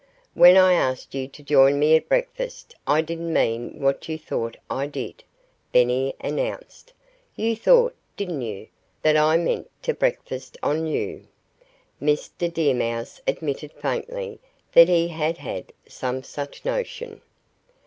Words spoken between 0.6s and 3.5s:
asked you to join me at breakfast I didn't